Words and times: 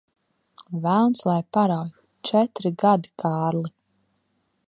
Velns 0.85 1.21
lai 1.29 1.35
parauj! 1.57 1.91
Četri 2.31 2.73
gadi, 2.85 3.13
Kārli. 3.25 3.73